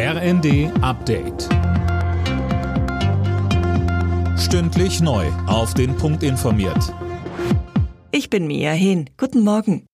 [0.00, 1.48] RND Update.
[4.38, 5.26] Stündlich neu.
[5.48, 6.94] Auf den Punkt informiert.
[8.12, 9.10] Ich bin Mia Hehn.
[9.16, 9.86] Guten Morgen.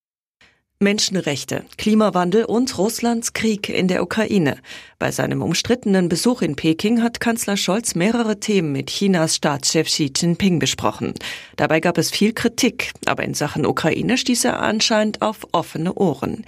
[0.78, 4.58] Menschenrechte, Klimawandel und Russlands Krieg in der Ukraine.
[5.04, 10.10] Bei seinem umstrittenen Besuch in Peking hat Kanzler Scholz mehrere Themen mit Chinas Staatschef Xi
[10.16, 11.12] Jinping besprochen.
[11.56, 16.46] Dabei gab es viel Kritik, aber in Sachen Ukraine stieß er anscheinend auf offene Ohren.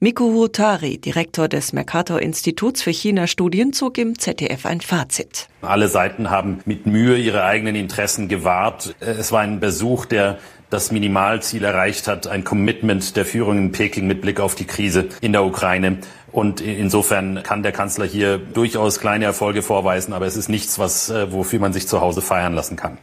[0.00, 5.48] Miko Huotari, Direktor des Mercator Instituts für China-Studien, zog im ZDF ein Fazit.
[5.60, 8.94] Alle Seiten haben mit Mühe ihre eigenen Interessen gewahrt.
[9.00, 10.38] Es war ein Besuch, der
[10.70, 15.08] das Minimalziel erreicht hat, ein Commitment der Führung in Peking mit Blick auf die Krise
[15.20, 15.98] in der Ukraine.
[16.32, 21.10] Und insofern kann der Kanzler hier durchaus kleine Erfolge vorweisen, aber es ist nichts, was,
[21.10, 22.98] äh, wofür man sich zu Hause feiern lassen kann.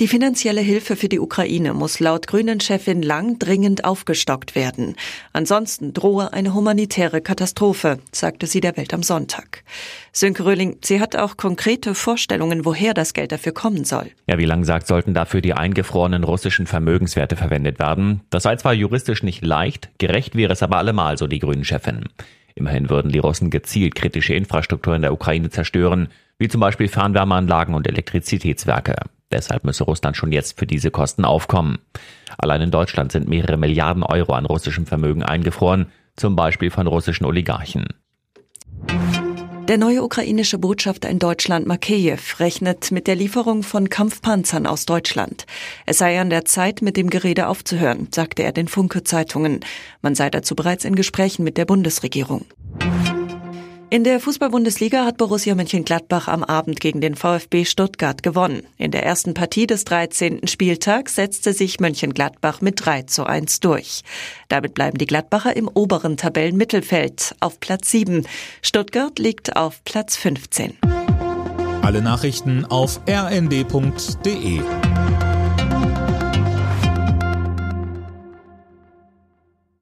[0.00, 4.96] Die finanzielle Hilfe für die Ukraine muss laut Grünen-Chefin Lang dringend aufgestockt werden.
[5.34, 9.62] Ansonsten drohe eine humanitäre Katastrophe, sagte sie der Welt am Sonntag.
[10.10, 14.06] Sönke Röhling, sie hat auch konkrete Vorstellungen, woher das Geld dafür kommen soll.
[14.26, 18.22] Ja, wie Lang sagt, sollten dafür die eingefrorenen russischen Vermögenswerte verwendet werden.
[18.30, 22.06] Das sei zwar juristisch nicht leicht, gerecht wäre es aber allemal, so die Grünen-Chefin.
[22.54, 27.74] Immerhin würden die Russen gezielt kritische Infrastruktur in der Ukraine zerstören, wie zum Beispiel Fernwärmeanlagen
[27.74, 28.94] und Elektrizitätswerke.
[29.32, 31.78] Deshalb müsse Russland schon jetzt für diese Kosten aufkommen.
[32.36, 37.24] Allein in Deutschland sind mehrere Milliarden Euro an russischem Vermögen eingefroren, zum Beispiel von russischen
[37.24, 37.86] Oligarchen.
[39.70, 45.46] Der neue ukrainische Botschafter in Deutschland, Makeyev, rechnet mit der Lieferung von Kampfpanzern aus Deutschland.
[45.86, 49.60] Es sei an der Zeit, mit dem Gerede aufzuhören, sagte er den Funke-Zeitungen.
[50.02, 52.46] Man sei dazu bereits in Gesprächen mit der Bundesregierung.
[53.92, 58.62] In der Fußball-Bundesliga hat Borussia Mönchengladbach am Abend gegen den VfB Stuttgart gewonnen.
[58.78, 60.46] In der ersten Partie des 13.
[60.46, 64.02] Spieltags setzte sich Mönchengladbach mit 3 zu 1 durch.
[64.46, 68.28] Damit bleiben die Gladbacher im oberen Tabellenmittelfeld auf Platz 7.
[68.62, 70.78] Stuttgart liegt auf Platz 15.
[71.82, 74.60] Alle Nachrichten auf rnd.de